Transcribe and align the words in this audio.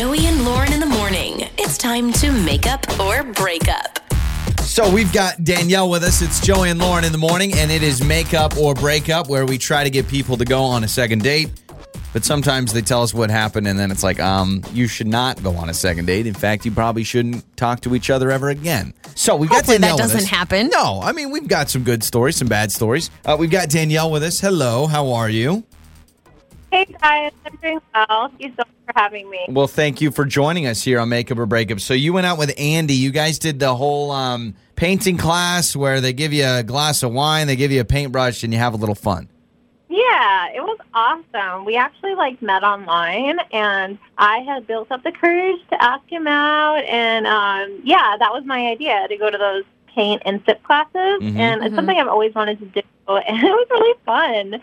Joey 0.00 0.24
and 0.24 0.46
Lauren 0.46 0.72
in 0.72 0.80
the 0.80 0.86
morning. 0.86 1.46
It's 1.58 1.76
time 1.76 2.10
to 2.14 2.32
make 2.32 2.66
up 2.66 2.98
or 2.98 3.22
break 3.22 3.68
up. 3.68 3.98
So 4.60 4.90
we've 4.90 5.12
got 5.12 5.44
Danielle 5.44 5.90
with 5.90 6.04
us. 6.04 6.22
It's 6.22 6.40
Joey 6.40 6.70
and 6.70 6.80
Lauren 6.80 7.04
in 7.04 7.12
the 7.12 7.18
morning, 7.18 7.52
and 7.52 7.70
it 7.70 7.82
is 7.82 8.02
make 8.02 8.32
up 8.32 8.56
or 8.56 8.72
break 8.72 9.10
up 9.10 9.28
where 9.28 9.44
we 9.44 9.58
try 9.58 9.84
to 9.84 9.90
get 9.90 10.08
people 10.08 10.38
to 10.38 10.46
go 10.46 10.62
on 10.62 10.84
a 10.84 10.88
second 10.88 11.22
date. 11.22 11.50
But 12.14 12.24
sometimes 12.24 12.72
they 12.72 12.80
tell 12.80 13.02
us 13.02 13.12
what 13.12 13.28
happened, 13.28 13.68
and 13.68 13.78
then 13.78 13.90
it's 13.90 14.02
like, 14.02 14.18
um, 14.20 14.62
you 14.72 14.88
should 14.88 15.06
not 15.06 15.42
go 15.42 15.54
on 15.54 15.68
a 15.68 15.74
second 15.74 16.06
date. 16.06 16.26
In 16.26 16.32
fact, 16.32 16.64
you 16.64 16.70
probably 16.70 17.04
shouldn't 17.04 17.44
talk 17.58 17.82
to 17.82 17.94
each 17.94 18.08
other 18.08 18.30
ever 18.30 18.48
again. 18.48 18.94
So 19.16 19.36
we 19.36 19.48
got 19.48 19.56
Hopefully 19.56 19.76
that 19.76 19.80
Danielle 19.82 19.96
with 19.98 20.12
doesn't 20.14 20.32
us. 20.32 20.38
happen. 20.38 20.70
No, 20.70 21.00
I 21.02 21.12
mean 21.12 21.30
we've 21.30 21.46
got 21.46 21.68
some 21.68 21.84
good 21.84 22.02
stories, 22.02 22.36
some 22.36 22.48
bad 22.48 22.72
stories. 22.72 23.10
Uh, 23.26 23.36
we've 23.38 23.50
got 23.50 23.68
Danielle 23.68 24.10
with 24.10 24.22
us. 24.22 24.40
Hello, 24.40 24.86
how 24.86 25.12
are 25.12 25.28
you? 25.28 25.62
Hey 26.72 26.86
guys, 27.00 27.32
I'm 27.44 27.56
doing 27.56 27.80
well. 27.92 28.28
Thank 28.28 28.40
you 28.40 28.48
so 28.50 28.58
much 28.58 28.68
for 28.86 28.92
having 28.94 29.28
me. 29.28 29.40
Well, 29.48 29.66
thank 29.66 30.00
you 30.00 30.12
for 30.12 30.24
joining 30.24 30.66
us 30.68 30.82
here 30.82 31.00
on 31.00 31.08
Makeup 31.08 31.38
or 31.38 31.46
Breakup. 31.46 31.80
So 31.80 31.94
you 31.94 32.12
went 32.12 32.26
out 32.26 32.38
with 32.38 32.52
Andy. 32.56 32.94
You 32.94 33.10
guys 33.10 33.40
did 33.40 33.58
the 33.58 33.74
whole 33.74 34.12
um, 34.12 34.54
painting 34.76 35.18
class 35.18 35.74
where 35.74 36.00
they 36.00 36.12
give 36.12 36.32
you 36.32 36.46
a 36.46 36.62
glass 36.62 37.02
of 37.02 37.12
wine, 37.12 37.48
they 37.48 37.56
give 37.56 37.72
you 37.72 37.80
a 37.80 37.84
paintbrush, 37.84 38.44
and 38.44 38.52
you 38.52 38.60
have 38.60 38.72
a 38.72 38.76
little 38.76 38.94
fun. 38.94 39.28
Yeah, 39.88 40.48
it 40.54 40.60
was 40.60 40.78
awesome. 40.94 41.64
We 41.64 41.76
actually 41.76 42.14
like 42.14 42.40
met 42.40 42.62
online, 42.62 43.38
and 43.50 43.98
I 44.16 44.38
had 44.38 44.68
built 44.68 44.92
up 44.92 45.02
the 45.02 45.10
courage 45.10 45.60
to 45.70 45.82
ask 45.82 46.08
him 46.08 46.28
out, 46.28 46.84
and 46.84 47.26
um, 47.26 47.80
yeah, 47.82 48.16
that 48.16 48.32
was 48.32 48.44
my 48.44 48.68
idea 48.68 49.08
to 49.08 49.16
go 49.16 49.28
to 49.28 49.36
those 49.36 49.64
paint 49.94 50.22
and 50.24 50.42
sip 50.46 50.62
classes, 50.62 50.92
Mhm. 51.20 51.36
and 51.38 51.64
it's 51.64 51.74
something 51.74 51.96
I've 51.98 52.08
always 52.08 52.34
wanted 52.34 52.58
to 52.60 52.66
do, 52.66 52.80
and 53.08 53.38
it 53.38 53.50
was 53.50 53.66
really 53.70 53.94
fun. 54.06 54.60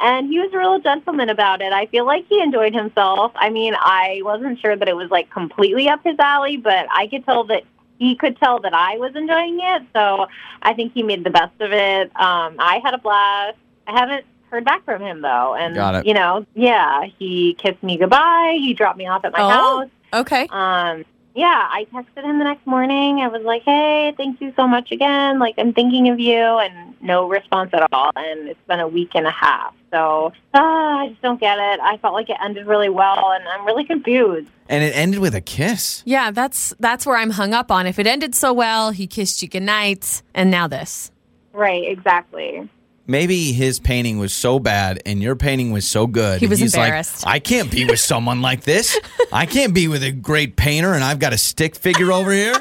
And 0.00 0.28
he 0.28 0.38
was 0.38 0.52
a 0.52 0.58
real 0.58 0.78
gentleman 0.78 1.28
about 1.28 1.60
it. 1.60 1.72
I 1.72 1.86
feel 1.86 2.04
like 2.06 2.24
he 2.28 2.40
enjoyed 2.40 2.72
himself. 2.74 3.32
I 3.34 3.50
mean, 3.50 3.74
I 3.78 4.20
wasn't 4.24 4.60
sure 4.60 4.76
that 4.76 4.88
it 4.88 4.94
was 4.94 5.10
like 5.10 5.28
completely 5.30 5.88
up 5.88 6.00
his 6.04 6.16
alley, 6.20 6.56
but 6.56 6.86
I 6.92 7.08
could 7.08 7.24
tell 7.24 7.44
that 7.44 7.64
he 7.98 8.14
could 8.14 8.38
tell 8.38 8.60
that 8.60 8.72
I 8.74 8.96
was 8.98 9.16
enjoying 9.16 9.58
it. 9.60 9.82
So 9.92 10.28
I 10.62 10.72
think 10.74 10.92
he 10.94 11.02
made 11.02 11.24
the 11.24 11.30
best 11.30 11.60
of 11.60 11.72
it. 11.72 12.06
Um, 12.14 12.54
I 12.60 12.80
had 12.84 12.94
a 12.94 12.98
blast. 12.98 13.56
I 13.88 13.98
haven't 13.98 14.24
heard 14.50 14.64
back 14.64 14.84
from 14.84 15.02
him 15.02 15.20
though, 15.20 15.56
and 15.56 15.74
Got 15.74 15.96
it. 15.96 16.06
you 16.06 16.14
know, 16.14 16.46
yeah, 16.54 17.02
he 17.18 17.54
kissed 17.54 17.82
me 17.82 17.96
goodbye. 17.98 18.56
He 18.60 18.74
dropped 18.74 18.98
me 18.98 19.08
off 19.08 19.24
at 19.24 19.32
my 19.32 19.40
Oh. 19.42 19.48
house. 19.48 19.88
Okay. 20.14 20.46
Um, 20.50 21.04
yeah, 21.38 21.68
I 21.70 21.86
texted 21.92 22.24
him 22.24 22.38
the 22.38 22.44
next 22.44 22.66
morning. 22.66 23.20
I 23.20 23.28
was 23.28 23.42
like, 23.42 23.62
"Hey, 23.62 24.12
thank 24.16 24.40
you 24.40 24.52
so 24.56 24.66
much 24.66 24.90
again. 24.90 25.38
Like, 25.38 25.54
I'm 25.56 25.72
thinking 25.72 26.08
of 26.08 26.18
you," 26.18 26.36
and 26.36 26.94
no 27.00 27.28
response 27.28 27.70
at 27.72 27.86
all. 27.92 28.10
And 28.16 28.48
it's 28.48 28.60
been 28.66 28.80
a 28.80 28.88
week 28.88 29.12
and 29.14 29.26
a 29.26 29.30
half, 29.30 29.74
so 29.92 30.32
uh, 30.54 30.58
I 30.58 31.08
just 31.10 31.22
don't 31.22 31.40
get 31.40 31.58
it. 31.58 31.80
I 31.80 31.96
felt 31.98 32.14
like 32.14 32.28
it 32.28 32.36
ended 32.42 32.66
really 32.66 32.88
well, 32.88 33.32
and 33.32 33.46
I'm 33.48 33.64
really 33.64 33.84
confused. 33.84 34.48
And 34.68 34.82
it 34.82 34.94
ended 34.96 35.20
with 35.20 35.34
a 35.34 35.40
kiss. 35.40 36.02
Yeah, 36.04 36.30
that's 36.32 36.74
that's 36.80 37.06
where 37.06 37.16
I'm 37.16 37.30
hung 37.30 37.54
up 37.54 37.70
on. 37.70 37.86
If 37.86 37.98
it 37.98 38.06
ended 38.06 38.34
so 38.34 38.52
well, 38.52 38.90
he 38.90 39.06
kissed 39.06 39.40
you 39.40 39.48
goodnight, 39.48 40.22
and 40.34 40.50
now 40.50 40.66
this. 40.66 41.10
Right? 41.52 41.88
Exactly. 41.88 42.68
Maybe 43.10 43.52
his 43.52 43.80
painting 43.80 44.18
was 44.18 44.34
so 44.34 44.58
bad 44.58 45.00
and 45.06 45.22
your 45.22 45.34
painting 45.34 45.72
was 45.72 45.88
so 45.88 46.06
good. 46.06 46.40
He 46.40 46.46
was 46.46 46.58
He's 46.58 46.74
embarrassed. 46.74 47.24
like, 47.24 47.34
I 47.36 47.38
can't 47.38 47.70
be 47.70 47.86
with 47.86 47.98
someone 48.00 48.42
like 48.42 48.64
this. 48.64 48.98
I 49.32 49.46
can't 49.46 49.72
be 49.74 49.88
with 49.88 50.02
a 50.02 50.12
great 50.12 50.56
painter 50.56 50.92
and 50.92 51.02
I've 51.02 51.18
got 51.18 51.32
a 51.32 51.38
stick 51.38 51.74
figure 51.74 52.12
over 52.12 52.30
here. 52.30 52.54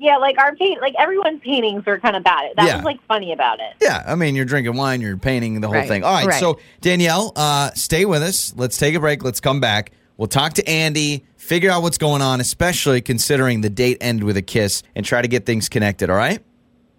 Yeah, 0.00 0.18
like 0.18 0.38
our 0.38 0.54
paint, 0.54 0.80
like 0.80 0.94
everyone's 0.96 1.40
paintings 1.42 1.84
were 1.84 1.98
kind 1.98 2.14
of 2.14 2.22
bad. 2.22 2.52
That 2.56 2.66
Yeah. 2.66 2.76
was 2.76 2.84
like 2.84 3.02
funny 3.08 3.32
about 3.32 3.58
it. 3.58 3.74
Yeah, 3.82 4.04
I 4.06 4.14
mean, 4.14 4.36
you're 4.36 4.44
drinking 4.44 4.76
wine, 4.76 5.00
you're 5.00 5.16
painting 5.16 5.60
the 5.60 5.66
whole 5.66 5.74
Right, 5.74 5.88
thing. 5.88 6.04
All 6.04 6.14
right, 6.14 6.26
right. 6.26 6.38
so 6.38 6.60
Danielle, 6.80 7.32
uh, 7.34 7.72
stay 7.74 8.04
with 8.04 8.22
us. 8.22 8.54
Let's 8.56 8.76
take 8.78 8.94
a 8.94 9.00
break. 9.00 9.24
Let's 9.24 9.40
come 9.40 9.58
back. 9.58 9.90
We'll 10.16 10.28
talk 10.28 10.52
to 10.54 10.68
Andy, 10.68 11.24
figure 11.36 11.72
out 11.72 11.82
what's 11.82 11.98
going 11.98 12.22
on, 12.22 12.40
especially 12.40 13.00
considering 13.00 13.60
the 13.62 13.70
date 13.70 13.98
ended 14.00 14.22
with 14.22 14.36
a 14.36 14.42
kiss, 14.42 14.84
and 14.94 15.04
try 15.04 15.20
to 15.20 15.26
get 15.26 15.46
things 15.46 15.68
connected. 15.68 16.10
All 16.10 16.16
right? 16.16 16.40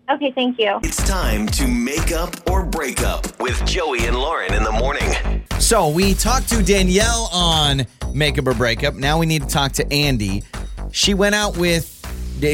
Okay, 0.10 0.32
thank 0.32 0.58
you. 0.58 0.80
It's 0.82 1.08
time 1.08 1.46
to 1.48 1.68
make 1.68 2.12
up 2.12 2.50
or 2.50 2.66
break 2.66 3.04
up 3.04 3.40
with 3.40 3.64
Joey 3.66 4.08
and 4.08 4.16
Lauren 4.16 4.54
in 4.56 4.64
the 4.64 4.72
morning. 4.72 5.46
So 5.60 5.88
we 5.90 6.16
talked 6.16 6.50
to 6.50 6.64
Danielle 6.64 7.30
on 7.32 7.86
Makeup 8.12 8.48
or 8.48 8.56
Breakup. 8.56 8.96
Now 8.96 9.20
we 9.20 9.28
need 9.28 9.44
to 9.44 9.48
talk 9.48 9.74
to 9.74 9.94
Andy. 9.94 10.44
She 10.92 11.14
went 11.14 11.36
out 11.36 11.58
with. 11.58 11.96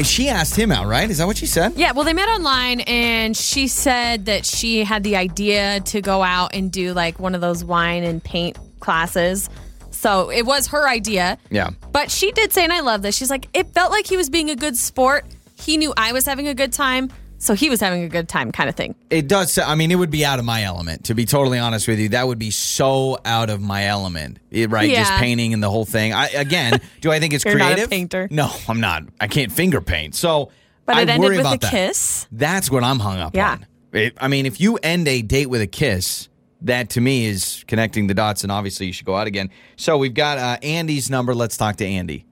She 0.04 0.28
asked 0.28 0.56
him 0.56 0.72
out, 0.72 0.86
right? 0.86 1.08
Is 1.08 1.18
that 1.18 1.28
what 1.28 1.36
she 1.36 1.46
said? 1.46 1.72
Yeah, 1.76 1.92
well, 1.92 2.04
they 2.04 2.12
met 2.12 2.28
online, 2.28 2.80
and 2.80 3.36
she 3.36 3.68
said 3.68 4.26
that 4.26 4.44
she 4.44 4.82
had 4.82 5.04
the 5.04 5.14
idea 5.14 5.78
to 5.80 6.02
go 6.02 6.24
out 6.24 6.54
and 6.54 6.72
do 6.72 6.92
like 6.92 7.20
one 7.20 7.36
of 7.36 7.40
those 7.40 7.64
wine 7.64 8.02
and 8.02 8.22
paint 8.22 8.58
classes. 8.80 9.48
So 9.92 10.30
it 10.30 10.44
was 10.44 10.66
her 10.66 10.88
idea. 10.88 11.38
Yeah. 11.50 11.70
But 11.92 12.10
she 12.10 12.32
did 12.32 12.52
say, 12.52 12.64
and 12.64 12.72
I 12.72 12.80
love 12.80 13.02
this. 13.02 13.16
She's 13.16 13.30
like, 13.30 13.48
it 13.54 13.68
felt 13.68 13.92
like 13.92 14.08
he 14.08 14.16
was 14.16 14.28
being 14.28 14.50
a 14.50 14.56
good 14.56 14.76
sport. 14.76 15.24
He 15.54 15.76
knew 15.76 15.94
I 15.96 16.12
was 16.12 16.26
having 16.26 16.48
a 16.48 16.54
good 16.54 16.72
time, 16.72 17.10
so 17.38 17.54
he 17.54 17.68
was 17.70 17.80
having 17.80 18.02
a 18.02 18.08
good 18.08 18.28
time, 18.28 18.52
kind 18.52 18.68
of 18.68 18.74
thing. 18.74 18.94
It 19.10 19.28
does. 19.28 19.58
I 19.58 19.74
mean, 19.74 19.90
it 19.90 19.96
would 19.96 20.10
be 20.10 20.24
out 20.24 20.38
of 20.38 20.44
my 20.44 20.62
element. 20.64 21.04
To 21.06 21.14
be 21.14 21.24
totally 21.24 21.58
honest 21.58 21.86
with 21.88 21.98
you, 21.98 22.08
that 22.10 22.26
would 22.26 22.38
be 22.38 22.50
so 22.50 23.18
out 23.24 23.50
of 23.50 23.60
my 23.60 23.86
element, 23.86 24.38
It- 24.50 24.70
right? 24.70 24.90
Just 24.90 25.12
painting 25.12 25.52
and 25.54 25.62
the 25.62 25.70
whole 25.70 25.84
thing. 25.84 26.12
I 26.12 26.28
again, 26.28 26.80
do 27.00 27.10
I 27.12 27.20
think 27.20 27.34
it's 27.34 27.44
You're 27.44 27.58
not 27.58 27.72
a 27.72 27.74
creative? 27.74 27.90
painter. 27.90 28.28
No, 28.30 28.50
I'm 28.68 28.80
not. 28.80 29.04
I 29.20 29.28
can't 29.28 29.52
finger 29.52 29.80
paint. 29.80 30.14
So, 30.14 30.50
But 30.84 30.96
I 30.96 31.02
it 31.02 31.08
ended 31.08 31.20
worry 31.28 31.36
with 31.38 31.46
a 31.46 31.58
that. 31.58 31.70
kiss. 31.70 32.26
That's 32.32 32.70
what 32.70 32.82
I'm 32.84 32.98
hung 33.00 33.18
up 33.18 33.34
Yeah. 33.34 33.52
on. 33.52 33.66
It, 33.92 34.16
I 34.20 34.28
mean, 34.28 34.46
if 34.46 34.60
you 34.60 34.76
end 34.82 35.08
a 35.08 35.22
date 35.22 35.46
with 35.46 35.60
a 35.60 35.66
kiss, 35.66 36.28
that 36.62 36.90
to 36.90 37.00
me 37.00 37.26
is 37.26 37.64
connecting 37.68 38.06
the 38.06 38.14
dots, 38.14 38.42
and 38.42 38.50
obviously 38.50 38.86
you 38.86 38.92
should 38.92 39.06
go 39.06 39.14
out 39.16 39.26
again. 39.26 39.50
So 39.76 39.96
we've 39.98 40.14
got 40.14 40.38
uh, 40.38 40.58
Andy's 40.62 41.08
number. 41.10 41.34
Let's 41.34 41.56
talk 41.56 41.76
to 41.76 41.86
Andy. 41.86 42.24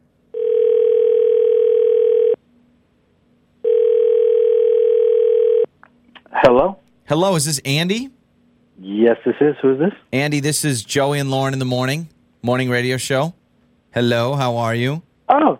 Hello? 6.35 6.79
Hello, 7.07 7.37
is 7.37 7.45
this 7.45 7.61
Andy? 7.65 8.11
Yes, 8.81 9.17
this 9.25 9.37
is. 9.41 9.57
Who 9.63 9.73
is 9.75 9.79
this? 9.79 9.93
Andy, 10.13 10.41
this 10.41 10.65
is 10.65 10.83
Joey 10.83 11.19
and 11.19 11.31
Lauren 11.31 11.53
in 11.53 11.59
the 11.59 11.65
morning 11.65 12.09
morning 12.43 12.69
radio 12.69 12.97
show. 12.97 13.35
Hello, 13.93 14.35
how 14.35 14.57
are 14.57 14.75
you? 14.75 15.03
Oh, 15.29 15.59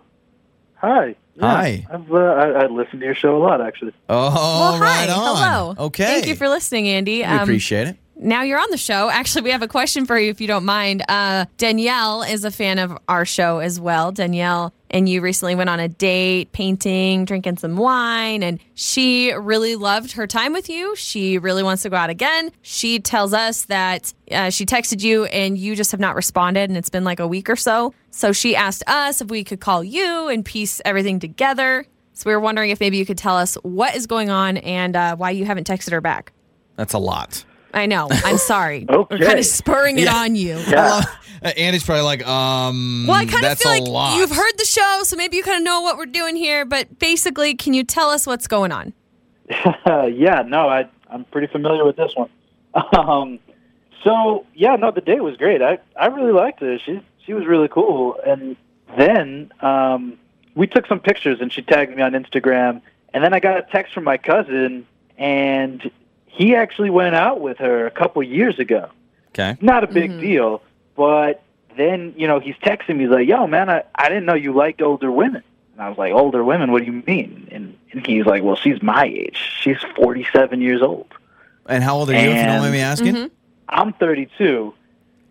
hi. 0.75 1.15
Yeah, 1.35 1.41
Hi. 1.49 1.87
I've 1.91 2.11
uh, 2.11 2.15
I, 2.17 2.49
I 2.63 2.67
listen 2.67 2.99
to 2.99 3.05
your 3.05 3.15
show 3.15 3.35
a 3.35 3.41
lot, 3.41 3.59
actually. 3.61 3.93
Oh, 4.09 4.33
Well, 4.33 4.79
right 4.79 5.09
hi. 5.09 5.13
on. 5.13 5.37
Hello. 5.75 5.85
Okay. 5.87 6.05
Thank 6.05 6.27
you 6.27 6.35
for 6.35 6.47
listening, 6.47 6.87
Andy. 6.87 7.17
We 7.19 7.23
Um, 7.23 7.39
appreciate 7.41 7.87
it. 7.89 7.97
now 8.15 8.43
you're 8.43 8.59
on 8.59 8.69
the 8.71 8.77
show. 8.77 9.09
Actually, 9.09 9.41
we 9.43 9.51
have 9.51 9.61
a 9.61 9.67
question 9.67 10.05
for 10.05 10.17
you 10.19 10.29
if 10.29 10.39
you 10.39 10.47
don't 10.47 10.63
mind. 10.65 11.03
Uh, 11.09 11.45
Danielle 11.57 12.21
is 12.23 12.45
a 12.45 12.51
fan 12.51 12.79
of 12.79 12.97
our 13.09 13.25
show 13.25 13.59
as 13.59 13.79
well. 13.81 14.11
Danielle 14.13 14.73
and 14.95 15.09
you 15.09 15.19
recently 15.19 15.55
went 15.55 15.69
on 15.69 15.81
a 15.81 15.89
date, 15.89 16.53
painting, 16.53 17.25
drinking 17.25 17.57
some 17.57 17.75
wine, 17.75 18.41
and 18.41 18.61
she 18.75 19.33
really 19.33 19.75
loved 19.75 20.13
her 20.13 20.25
time 20.25 20.53
with 20.53 20.69
you. 20.69 20.95
She 20.95 21.37
really 21.37 21.63
wants 21.63 21.83
to 21.83 21.89
go 21.89 21.97
out 21.97 22.09
again. 22.09 22.49
She 22.61 22.99
tells 22.99 23.33
us 23.33 23.65
that 23.65 24.13
uh, 24.31 24.49
she 24.51 24.65
texted 24.65 25.03
you 25.03 25.25
and 25.25 25.57
you 25.57 25.75
just 25.75 25.91
have 25.91 25.99
not 25.99 26.15
responded, 26.15 26.69
and 26.69 26.77
it's 26.77 26.89
been 26.89 27.03
like 27.03 27.19
a 27.19 27.27
week 27.27 27.49
or 27.49 27.57
so. 27.57 27.93
So 28.09 28.31
she 28.31 28.55
asked 28.55 28.83
us 28.87 29.19
if 29.19 29.29
we 29.29 29.43
could 29.43 29.59
call 29.59 29.83
you 29.83 30.29
and 30.29 30.45
piece 30.45 30.79
everything 30.85 31.19
together. 31.19 31.85
So 32.13 32.29
we 32.29 32.33
were 32.33 32.39
wondering 32.39 32.69
if 32.69 32.79
maybe 32.79 32.95
you 32.95 33.05
could 33.05 33.17
tell 33.17 33.35
us 33.35 33.55
what 33.63 33.97
is 33.97 34.07
going 34.07 34.29
on 34.29 34.55
and 34.55 34.95
uh, 34.95 35.17
why 35.17 35.31
you 35.31 35.43
haven't 35.43 35.67
texted 35.67 35.91
her 35.91 35.99
back. 35.99 36.31
That's 36.77 36.93
a 36.93 36.99
lot. 36.99 37.43
I 37.75 37.85
know. 37.85 38.07
I'm 38.11 38.37
sorry. 38.37 38.85
We're 38.89 39.05
kind 39.05 39.37
of 39.39 39.45
spurring 39.45 39.97
it 39.99 40.05
Yeah. 40.05 40.15
on 40.15 40.35
you. 40.35 40.55
I 40.55 40.71
love- 40.73 41.05
uh, 41.43 41.49
Andy's 41.57 41.83
probably 41.83 42.03
like, 42.03 42.25
um, 42.25 43.05
Well, 43.07 43.17
I 43.17 43.25
kind 43.25 43.45
of 43.45 43.57
feel 43.59 43.71
like 43.71 43.83
lot. 43.83 44.17
you've 44.17 44.31
heard 44.31 44.53
the 44.57 44.65
show, 44.65 45.01
so 45.03 45.15
maybe 45.15 45.37
you 45.37 45.43
kind 45.43 45.57
of 45.57 45.63
know 45.63 45.81
what 45.81 45.97
we're 45.97 46.05
doing 46.07 46.35
here. 46.35 46.65
But 46.65 46.97
basically, 46.97 47.53
can 47.53 47.73
you 47.75 47.83
tell 47.83 48.09
us 48.09 48.25
what's 48.25 48.47
going 48.47 48.71
on? 48.71 48.93
yeah, 49.49 50.43
no, 50.47 50.67
I 50.69 50.89
I'm 51.11 51.23
pretty 51.25 51.47
familiar 51.47 51.85
with 51.85 51.97
this 51.97 52.13
one. 52.15 52.29
Um, 52.93 53.39
so 54.03 54.45
yeah, 54.55 54.75
no, 54.75 54.91
the 54.91 55.01
date 55.01 55.21
was 55.23 55.37
great. 55.37 55.61
I 55.61 55.77
I 55.99 56.07
really 56.07 56.31
liked 56.31 56.61
her. 56.61 56.79
She 56.79 56.99
she 57.25 57.33
was 57.33 57.45
really 57.45 57.67
cool. 57.67 58.17
And 58.25 58.55
then 58.97 59.51
um, 59.61 60.17
we 60.55 60.67
took 60.67 60.87
some 60.87 60.99
pictures, 60.99 61.39
and 61.41 61.51
she 61.53 61.61
tagged 61.61 61.95
me 61.95 62.01
on 62.01 62.13
Instagram. 62.13 62.81
And 63.13 63.23
then 63.23 63.33
I 63.33 63.39
got 63.39 63.57
a 63.57 63.61
text 63.71 63.93
from 63.93 64.03
my 64.03 64.17
cousin, 64.17 64.85
and 65.17 65.89
he 66.35 66.55
actually 66.55 66.89
went 66.89 67.15
out 67.15 67.39
with 67.39 67.57
her 67.59 67.87
a 67.87 67.91
couple 67.91 68.21
years 68.23 68.59
ago. 68.59 68.89
Okay. 69.29 69.57
Not 69.61 69.83
a 69.83 69.87
big 69.87 70.19
deal, 70.19 70.61
but 70.95 71.43
then 71.77 72.13
you 72.17 72.27
know 72.27 72.39
he's 72.39 72.55
texting 72.55 72.97
me. 72.97 73.03
He's 73.05 73.11
like, 73.11 73.27
"Yo, 73.27 73.47
man, 73.47 73.69
I 73.69 73.83
I 73.95 74.09
didn't 74.09 74.25
know 74.25 74.33
you 74.35 74.53
liked 74.53 74.81
older 74.81 75.11
women." 75.11 75.43
And 75.73 75.81
I 75.81 75.89
was 75.89 75.97
like, 75.97 76.13
"Older 76.13 76.43
women? 76.43 76.71
What 76.71 76.79
do 76.79 76.85
you 76.85 77.03
mean?" 77.05 77.47
And, 77.51 77.77
and 77.91 78.05
he's 78.05 78.25
like, 78.25 78.43
"Well, 78.43 78.55
she's 78.55 78.81
my 78.81 79.05
age. 79.05 79.37
She's 79.61 79.77
47 79.95 80.61
years 80.61 80.81
old. 80.81 81.07
And 81.67 81.83
how 81.83 81.97
old 81.97 82.09
are 82.09 82.13
you, 82.13 82.19
if 82.19 82.25
you 82.37 82.43
don't 82.45 82.59
mind 82.59 82.73
me 82.73 82.79
asking? 82.79 83.15
Mm-hmm. 83.15 83.27
I'm 83.69 83.93
32." 83.93 84.73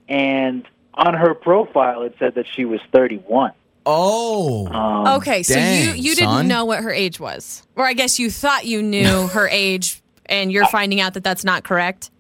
And 0.09 0.67
on 0.95 1.15
her 1.15 1.35
profile, 1.35 2.03
it 2.03 2.15
said 2.19 2.35
that 2.35 2.47
she 2.47 2.65
was 2.65 2.81
31. 2.93 3.53
Oh. 3.87 4.67
Um, 4.69 5.07
Okay, 5.19 5.43
so 5.43 5.55
dang, 5.55 5.97
you 5.97 6.11
you 6.11 6.15
didn't 6.15 6.49
know 6.49 6.65
what 6.65 6.83
her 6.83 6.91
age 6.91 7.21
was, 7.21 7.63
or 7.77 7.85
I 7.87 7.93
guess 7.93 8.19
you 8.19 8.31
thought 8.31 8.67
you 8.67 8.83
knew 8.83 9.27
her 9.29 9.49
age, 9.49 10.03
and 10.27 10.51
you're 10.53 10.67
finding 10.67 11.01
out 11.01 11.15
that 11.15 11.25
that's 11.25 11.45
not 11.45 11.65
correct. 11.65 12.11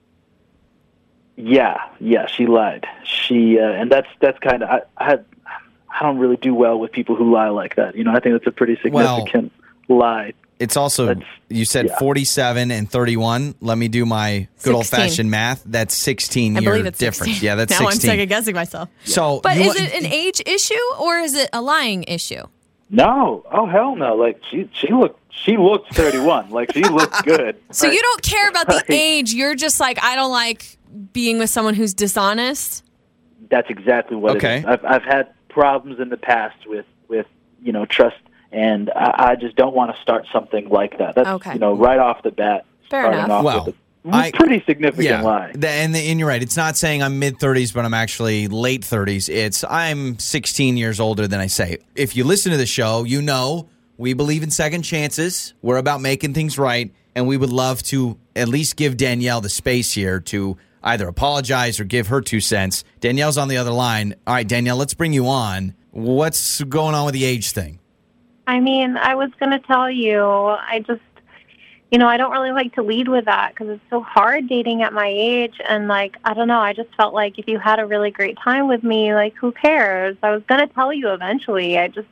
Yeah, 1.37 1.79
yeah, 2.01 2.27
she 2.27 2.47
lied. 2.47 2.87
She 3.05 3.59
uh, 3.59 3.65
and 3.65 3.91
that's 3.91 4.07
that's 4.21 4.39
kind 4.39 4.63
of 4.63 4.69
I, 4.71 4.83
I 4.97 5.05
had 5.05 5.25
I 5.91 6.03
don't 6.03 6.19
really 6.19 6.37
do 6.37 6.55
well 6.55 6.79
with 6.79 6.93
people 6.93 7.17
who 7.17 7.33
lie 7.33 7.49
like 7.49 7.77
that. 7.77 7.97
You 7.97 8.05
know, 8.05 8.13
I 8.13 8.21
think 8.21 8.35
that's 8.35 8.47
a 8.47 8.53
pretty 8.53 8.79
Well- 8.89 9.17
significant 9.17 9.53
lie. 9.89 10.33
It's 10.61 10.77
also 10.77 11.07
That's- 11.07 11.27
you 11.49 11.65
said 11.65 11.87
yeah. 11.87 11.99
47 11.99 12.71
and 12.71 12.89
31. 12.89 13.57
Let 13.61 13.77
me 13.77 13.89
do 13.89 14.07
my 14.07 14.47
good 14.63 14.73
old 14.75 14.87
fashioned 14.87 15.29
math. 15.29 15.65
That's 15.67 15.93
16 15.95 16.57
I 16.57 16.61
year 16.61 16.71
believe 16.71 16.87
it's 16.87 16.99
difference. 16.99 17.33
16. 17.33 17.45
Yeah, 17.45 17.57
that's 17.57 17.73
now 17.73 17.91
16. 17.91 18.09
I'm 18.11 18.15
second 18.15 18.29
guessing 18.29 18.55
myself. 18.55 18.89
So, 19.03 19.41
But 19.43 19.57
you 19.57 19.65
is 19.65 19.75
it 19.81 19.93
an 19.93 20.07
age 20.07 20.41
issue 20.47 20.75
or 21.01 21.19
is 21.19 21.35
it 21.35 21.51
a 21.53 21.61
lying 21.61 22.05
issue? 22.05 22.45
No, 22.89 23.45
oh 23.51 23.67
hell 23.67 23.97
no! 23.97 24.15
Like 24.15 24.41
she 24.49 24.71
she 24.73 24.93
looked 24.93 25.19
she 25.43 25.57
looked 25.57 25.95
31. 25.95 26.51
like 26.51 26.73
she 26.73 26.83
looked 26.83 27.25
good. 27.25 27.57
So 27.71 27.91
you 27.91 28.01
don't 28.01 28.23
care 28.23 28.49
about 28.49 28.67
the 28.69 28.85
age. 28.89 29.33
You're 29.35 29.55
just 29.55 29.81
like, 29.81 30.03
I 30.03 30.15
don't 30.15 30.31
like 30.33 30.79
being 31.13 31.39
with 31.39 31.51
someone 31.51 31.75
who's 31.75 31.93
dishonest. 31.95 32.83
That's 33.51 33.69
exactly 33.69 34.17
what 34.17 34.37
Okay. 34.37 34.57
it 34.57 34.59
is. 34.61 34.65
I've 34.67 34.85
I've 34.85 35.03
had 35.05 35.29
problems 35.49 36.01
in 36.01 36.09
the 36.09 36.17
past 36.17 36.67
with 36.67 36.87
with 37.09 37.27
you 37.63 37.73
know 37.73 37.85
trust, 37.85 38.17
and 38.53 38.91
I, 38.91 39.31
I 39.33 39.37
just 39.37 39.55
don't 39.57 39.75
want 39.75 39.95
to 39.95 40.01
start 40.03 40.27
something 40.33 40.69
like 40.69 40.99
that. 40.99 41.15
That's 41.15 41.29
Okay. 41.29 41.53
you 41.55 41.59
know 41.59 41.75
right 41.75 41.99
off 41.99 42.23
the 42.23 42.31
bat. 42.31 42.65
Fair 42.91 43.03
starting 43.03 43.19
enough. 43.25 43.31
Off 43.31 43.45
Well, 43.45 43.65
with 43.67 43.75
a 44.15 44.17
I- 44.17 44.31
pretty 44.33 44.63
significant 44.67 45.07
yeah, 45.09 45.23
lie. 45.23 45.53
The- 45.55 45.69
and, 45.69 45.95
the, 45.95 45.99
and 45.99 46.19
you're 46.19 46.29
right. 46.29 46.43
It's 46.43 46.57
not 46.57 46.77
saying 46.77 47.03
I'm 47.03 47.19
mid 47.19 47.39
30s, 47.39 47.73
but 47.75 47.85
I'm 47.85 47.95
actually 47.95 48.49
late 48.49 48.83
30s. 48.83 49.29
It's 49.29 49.65
I'm 49.69 50.19
16 50.19 50.77
years 50.77 51.01
older 51.01 51.27
than 51.29 51.41
I 51.41 51.47
say. 51.47 51.79
If 51.95 52.15
you 52.17 52.25
listen 52.25 52.53
to 52.53 52.59
the 52.59 52.67
show, 52.67 53.05
you 53.05 53.21
know 53.23 53.69
we 53.97 54.15
believe 54.15 54.43
in 54.43 54.51
second 54.51 54.83
chances. 54.83 55.55
We're 55.63 55.77
about 55.77 56.01
making 56.01 56.35
things 56.35 56.59
right, 56.59 56.93
and 57.15 57.27
we 57.27 57.37
would 57.37 57.51
love 57.51 57.83
to 57.85 58.19
at 58.35 58.49
least 58.49 58.77
give 58.77 58.97
Danielle 58.97 59.41
the 59.41 59.49
space 59.49 59.93
here 59.93 60.21
to 60.21 60.57
either 60.83 61.09
apologize 61.09 61.81
or 61.81 61.85
give 61.85 62.09
her 62.09 62.21
two 62.21 62.41
cents. 62.41 62.85
Danielle's 63.01 63.39
on 63.39 63.49
the 63.49 63.57
other 63.57 63.71
line. 63.71 64.15
All 64.27 64.35
right, 64.35 64.47
Danielle, 64.47 64.77
let's 64.77 64.95
bring 64.95 65.13
you 65.13 65.27
on. 65.27 65.75
What's 65.93 66.63
going 66.63 66.95
on 66.95 67.07
with 67.07 67.15
the 67.15 67.25
age 67.25 67.53
thing? 67.53 67.79
I 68.47 68.61
mean, 68.61 68.97
I 68.97 69.15
was 69.15 69.31
going 69.41 69.53
to 69.53 69.61
tell 69.61 69.91
you, 69.91 70.23
I 70.23 70.85
just, 70.87 71.01
you 71.91 71.99
know, 71.99 72.09
I 72.09 72.17
don't 72.17 72.33
really 72.33 72.53
like 72.53 72.75
to 72.75 72.83
lead 72.83 73.09
with 73.09 73.25
that 73.25 73.55
because 73.55 73.69
it's 73.69 73.85
so 73.89 74.03
hard 74.03 74.49
dating 74.49 74.83
at 74.83 74.93
my 74.93 75.07
age. 75.09 75.55
And, 75.67 75.89
like, 75.89 76.17
I 76.25 76.35
don't 76.35 76.49
know, 76.49 76.59
I 76.59 76.75
just 76.75 76.95
felt 76.97 77.15
like 77.15 77.39
if 77.39 77.49
you 77.49 77.59
had 77.59 77.79
a 77.79 77.87
really 77.87 78.11
great 78.11 78.37
time 78.37 78.69
with 78.69 78.83
me, 78.83 79.15
like, 79.15 79.35
who 79.37 79.53
cares? 79.53 80.17
I 80.23 80.33
was 80.33 80.43
going 80.49 80.67
to 80.67 80.75
tell 80.75 80.93
you 80.93 81.11
eventually. 81.11 81.79
I 81.79 81.89
just, 81.89 82.09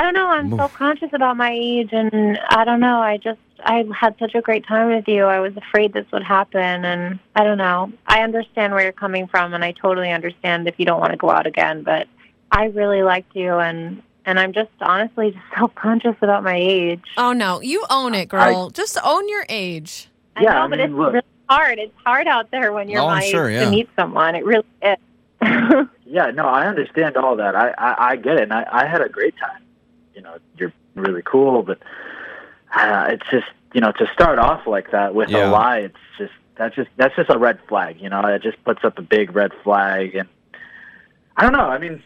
I 0.00 0.02
don't 0.02 0.14
know, 0.14 0.28
I'm 0.30 0.56
self 0.56 0.72
conscious 0.72 1.10
about 1.12 1.36
my 1.36 1.50
age. 1.52 1.90
And 1.92 2.38
I 2.48 2.64
don't 2.64 2.80
know, 2.80 3.00
I 3.02 3.18
just, 3.18 3.38
I 3.62 3.84
had 3.94 4.16
such 4.18 4.34
a 4.34 4.40
great 4.40 4.66
time 4.66 4.88
with 4.88 5.06
you. 5.06 5.24
I 5.24 5.40
was 5.40 5.54
afraid 5.58 5.92
this 5.92 6.06
would 6.10 6.22
happen. 6.22 6.86
And 6.86 7.18
I 7.36 7.44
don't 7.44 7.58
know. 7.58 7.92
I 8.06 8.22
understand 8.22 8.72
where 8.72 8.82
you're 8.82 8.92
coming 8.92 9.26
from. 9.26 9.52
And 9.52 9.62
I 9.62 9.72
totally 9.72 10.10
understand 10.10 10.66
if 10.66 10.76
you 10.78 10.86
don't 10.86 11.00
want 11.00 11.10
to 11.10 11.18
go 11.18 11.28
out 11.28 11.46
again. 11.46 11.82
But 11.82 12.06
I 12.50 12.64
really 12.66 13.02
liked 13.02 13.36
you. 13.36 13.52
And, 13.58 14.02
and 14.24 14.40
I'm 14.40 14.54
just 14.54 14.70
honestly 14.80 15.32
just 15.32 15.44
self 15.54 15.74
conscious 15.74 16.16
about 16.22 16.44
my 16.44 16.56
age. 16.56 17.04
Oh 17.18 17.34
no, 17.34 17.60
you 17.60 17.84
own 17.90 18.14
it, 18.14 18.30
girl. 18.30 18.70
just 18.70 18.96
own 19.04 19.28
your 19.28 19.44
age. 19.50 20.08
I 20.34 20.44
Yeah, 20.44 20.52
know, 20.54 20.60
I 20.62 20.68
but 20.68 20.78
mean, 20.78 20.80
it's 20.80 20.94
look. 20.94 21.12
really 21.12 21.26
hard. 21.50 21.78
It's 21.78 21.92
hard 22.06 22.26
out 22.26 22.50
there 22.50 22.72
when 22.72 22.88
you're 22.88 23.02
Oh, 23.02 23.08
my 23.08 23.20
sure, 23.24 23.50
age 23.50 23.56
yeah. 23.58 23.64
to 23.66 23.70
meet 23.70 23.90
someone. 23.96 24.34
It 24.34 24.46
really 24.46 24.64
is. 24.80 24.96
Yeah, 26.12 26.32
no, 26.32 26.44
I 26.44 26.66
understand 26.66 27.16
all 27.16 27.36
that. 27.36 27.54
I 27.54 27.68
I, 27.78 28.08
I 28.10 28.16
get 28.16 28.34
it. 28.38 28.42
And 28.42 28.52
I, 28.52 28.66
I 28.72 28.86
had 28.86 29.00
a 29.00 29.08
great 29.08 29.32
time. 29.36 29.59
You 30.14 30.22
know, 30.22 30.36
you're 30.56 30.72
really 30.94 31.22
cool, 31.24 31.62
but 31.62 31.78
uh, 32.74 33.06
it's 33.10 33.26
just 33.30 33.46
you 33.74 33.80
know 33.80 33.92
to 33.92 34.06
start 34.12 34.38
off 34.38 34.66
like 34.66 34.90
that 34.92 35.14
with 35.14 35.30
Yeah. 35.30 35.48
a 35.48 35.50
lie. 35.50 35.78
It's 35.78 35.96
just 36.18 36.32
that's 36.56 36.74
just 36.74 36.90
that's 36.96 37.14
just 37.16 37.30
a 37.30 37.38
red 37.38 37.58
flag. 37.68 38.00
You 38.00 38.08
know, 38.08 38.20
it 38.26 38.42
just 38.42 38.62
puts 38.64 38.84
up 38.84 38.98
a 38.98 39.02
big 39.02 39.34
red 39.34 39.52
flag. 39.62 40.14
And 40.14 40.28
I 41.36 41.42
don't 41.42 41.52
know. 41.52 41.66
I 41.66 41.78
mean, 41.78 42.02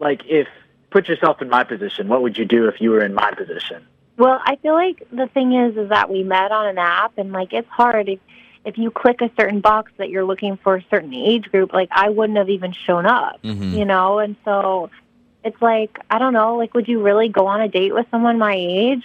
like 0.00 0.22
if 0.26 0.48
put 0.90 1.08
yourself 1.08 1.40
in 1.42 1.48
my 1.48 1.64
position, 1.64 2.08
what 2.08 2.22
would 2.22 2.36
you 2.38 2.44
do 2.44 2.68
if 2.68 2.80
you 2.80 2.90
were 2.90 3.02
in 3.04 3.14
my 3.14 3.30
position? 3.32 3.86
well, 4.16 4.40
I 4.44 4.54
feel 4.56 4.74
like 4.74 5.02
the 5.10 5.26
thing 5.26 5.54
is, 5.54 5.76
is 5.76 5.88
that 5.88 6.08
we 6.08 6.22
met 6.22 6.52
on 6.52 6.68
an 6.68 6.78
app, 6.78 7.18
and 7.18 7.32
like 7.32 7.52
it's 7.52 7.68
hard 7.68 8.08
if 8.08 8.20
if 8.64 8.78
you 8.78 8.90
click 8.90 9.20
a 9.20 9.30
certain 9.38 9.60
box 9.60 9.92
that 9.98 10.08
you're 10.08 10.24
looking 10.24 10.56
for 10.56 10.76
a 10.76 10.84
certain 10.88 11.12
age 11.12 11.50
group. 11.50 11.72
Like 11.72 11.88
I 11.92 12.10
wouldn't 12.10 12.38
have 12.38 12.48
even 12.48 12.72
shown 12.72 13.06
up, 13.06 13.42
Mhm. 13.42 13.76
you 13.76 13.84
know. 13.84 14.18
And 14.20 14.36
so 14.44 14.88
it's 15.44 15.60
like 15.62 15.98
I 16.10 16.18
don't 16.18 16.32
know. 16.32 16.56
Like, 16.56 16.74
would 16.74 16.88
you 16.88 17.02
really 17.02 17.28
go 17.28 17.46
on 17.46 17.60
a 17.60 17.68
date 17.68 17.94
with 17.94 18.06
someone 18.10 18.38
my 18.38 18.54
age? 18.58 19.04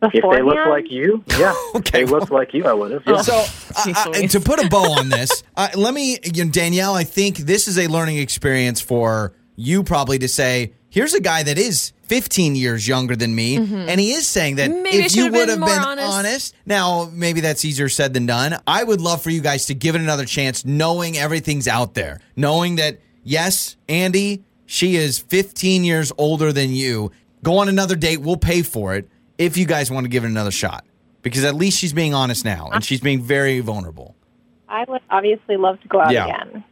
If 0.00 0.12
they 0.12 0.42
look 0.42 0.64
like 0.68 0.90
you, 0.92 1.24
yeah. 1.38 1.52
Okay, 1.74 2.04
they 2.04 2.10
look 2.10 2.30
like 2.30 2.54
you, 2.54 2.64
I 2.66 2.72
would 2.72 2.92
have. 2.92 3.02
Yeah. 3.04 3.20
So, 3.20 3.32
Jeez 3.32 3.94
I- 3.96 4.22
I- 4.22 4.26
to 4.26 4.38
put 4.38 4.64
a 4.64 4.68
bow 4.68 4.92
on 4.92 5.08
this, 5.16 5.42
uh, 5.56 5.68
let 5.74 5.92
me, 5.92 6.18
you 6.22 6.44
know, 6.44 6.50
Danielle, 6.52 6.94
I 6.94 7.02
think 7.02 7.38
this 7.38 7.66
is 7.66 7.78
a 7.78 7.88
learning 7.88 8.18
experience 8.18 8.80
for 8.80 9.34
you 9.56 9.82
probably 9.82 10.20
to 10.20 10.28
say, 10.28 10.72
here's 10.88 11.14
a 11.14 11.20
guy 11.20 11.42
that 11.42 11.58
is 11.58 11.92
15 12.04 12.54
years 12.54 12.86
younger 12.86 13.16
than 13.16 13.34
me, 13.34 13.56
and 13.56 13.98
he 14.00 14.12
is 14.12 14.24
saying 14.28 14.54
that 14.56 14.70
Mm-hmm. 14.70 14.82
Maybe 14.84 14.98
if 14.98 15.16
you 15.16 15.32
would 15.32 15.48
have 15.48 15.58
more 15.58 15.68
been 15.68 15.78
honest. 15.80 16.08
honest, 16.12 16.54
now 16.64 17.10
maybe 17.12 17.40
that's 17.40 17.64
easier 17.64 17.88
said 17.88 18.14
than 18.14 18.24
done. 18.24 18.56
I 18.68 18.84
would 18.84 19.00
love 19.00 19.20
for 19.20 19.30
you 19.30 19.40
guys 19.40 19.66
to 19.66 19.74
give 19.74 19.96
it 19.96 20.00
another 20.00 20.24
chance, 20.26 20.64
knowing 20.64 21.18
everything's 21.18 21.66
out 21.66 21.94
there, 21.94 22.20
knowing 22.36 22.76
that, 22.76 23.00
yes, 23.24 23.76
Andy, 23.88 24.44
she 24.68 24.96
is 24.96 25.18
15 25.18 25.82
years 25.82 26.12
older 26.18 26.52
than 26.52 26.72
you. 26.72 27.10
Go 27.42 27.58
on 27.58 27.68
another 27.68 27.96
date, 27.96 28.18
we'll 28.18 28.36
pay 28.36 28.62
for 28.62 28.94
it 28.94 29.08
if 29.38 29.56
you 29.56 29.64
guys 29.64 29.90
want 29.90 30.04
to 30.04 30.08
give 30.08 30.24
it 30.24 30.28
another 30.28 30.50
shot. 30.50 30.84
Because 31.22 31.42
at 31.42 31.54
least 31.54 31.78
she's 31.78 31.92
being 31.92 32.12
honest 32.14 32.44
now, 32.44 32.68
and 32.70 32.84
she's 32.84 33.00
being 33.00 33.22
very 33.22 33.60
vulnerable. 33.60 34.14
I 34.68 34.84
would 34.86 35.00
obviously 35.10 35.56
love 35.56 35.80
to 35.80 35.88
go 35.88 36.00
out 36.00 36.12
Yeah. 36.12 36.26
again. 36.26 36.64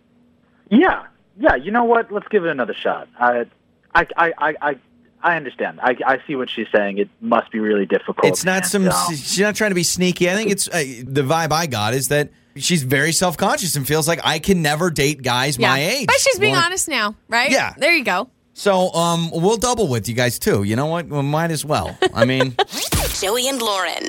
Yeah, 0.70 1.06
yeah. 1.38 1.54
You 1.56 1.70
know 1.70 1.84
what? 1.84 2.12
Let's 2.12 2.28
give 2.28 2.44
it 2.44 2.50
another 2.50 2.74
shot. 2.74 3.08
I, 3.18 3.46
I, 3.94 4.06
I, 4.16 4.32
I, 4.38 4.54
I, 4.62 4.76
I 5.22 5.36
understand. 5.36 5.80
I, 5.82 5.96
I 6.06 6.18
see 6.26 6.36
what 6.36 6.50
she's 6.50 6.66
saying. 6.74 6.98
It 6.98 7.08
must 7.20 7.50
be 7.50 7.58
really 7.60 7.86
difficult. 7.86 8.26
It's 8.26 8.44
not 8.44 8.66
some. 8.66 8.88
um, 8.88 9.08
She's 9.14 9.40
not 9.40 9.54
trying 9.56 9.70
to 9.70 9.74
be 9.74 9.82
sneaky. 9.82 10.28
I 10.30 10.34
think 10.34 10.50
it's 10.50 10.68
uh, 10.68 10.72
the 11.04 11.22
vibe 11.22 11.52
I 11.52 11.66
got 11.66 11.94
is 11.94 12.08
that 12.08 12.30
she's 12.56 12.82
very 12.82 13.12
self 13.12 13.36
conscious 13.36 13.76
and 13.76 13.86
feels 13.86 14.06
like 14.08 14.20
I 14.24 14.38
can 14.38 14.62
never 14.62 14.90
date 14.90 15.22
guys 15.22 15.58
my 15.58 15.78
age. 15.78 16.06
But 16.06 16.16
she's 16.20 16.38
being 16.38 16.52
Well, 16.52 16.64
honest 16.64 16.88
now, 16.88 17.14
right? 17.28 17.50
Yeah. 17.50 17.74
There 17.76 17.92
you 17.94 18.04
go. 18.04 18.30
So 18.54 18.90
um, 18.92 19.30
we'll 19.32 19.58
double 19.58 19.86
with 19.88 20.08
you 20.08 20.14
guys 20.14 20.38
too. 20.38 20.62
You 20.62 20.76
know 20.76 20.86
what? 20.86 21.06
We 21.08 21.20
might 21.22 21.50
as 21.50 21.64
well. 21.64 21.96
I 22.14 22.24
mean. 22.24 22.56
Joey 23.20 23.48
and 23.48 23.60
Lauren. 23.60 24.08